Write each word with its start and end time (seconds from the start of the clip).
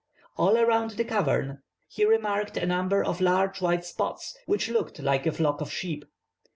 All 0.35 0.57
around 0.57 0.89
this 0.97 1.05
cavern 1.07 1.61
he 1.87 2.05
remarked 2.05 2.57
a 2.57 2.65
number 2.65 3.03
of 3.05 3.21
large 3.21 3.61
white 3.61 3.85
spots, 3.85 4.35
which 4.47 4.67
looked 4.67 4.97
like 4.97 5.27
a 5.27 5.31
flock 5.31 5.61
of 5.61 5.71
sheep. 5.71 6.05